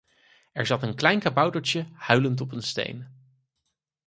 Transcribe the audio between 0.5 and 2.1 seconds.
Er zat een klein kaboutertje